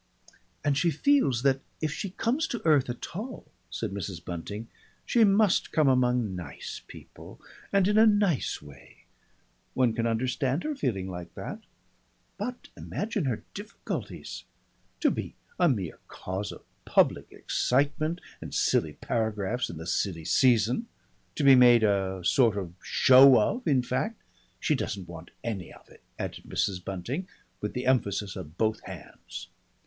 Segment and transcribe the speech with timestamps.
[0.65, 4.25] "And she feels that if she comes to earth at all," said Mrs.
[4.25, 4.67] Bunting,
[5.05, 7.39] "she must come among nice people
[7.71, 9.03] and in a nice way.
[9.75, 11.59] One can understand her feeling like that.
[12.39, 14.43] But imagine her difficulties!
[15.01, 20.87] To be a mere cause of public excitement, and silly paragraphs in the silly season,
[21.35, 24.19] to be made a sort of show of, in fact
[24.59, 26.83] she doesn't want any of it," added Mrs.
[26.83, 27.27] Bunting,
[27.61, 29.47] with the emphasis of both hands.